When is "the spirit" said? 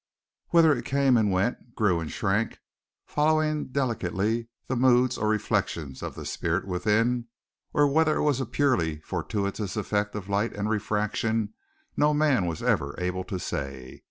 6.15-6.65